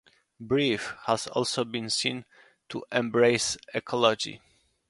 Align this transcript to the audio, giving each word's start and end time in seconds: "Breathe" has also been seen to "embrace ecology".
"Breathe" 0.39 0.81
has 1.05 1.27
also 1.27 1.63
been 1.63 1.91
seen 1.91 2.25
to 2.69 2.83
"embrace 2.91 3.55
ecology". 3.71 4.41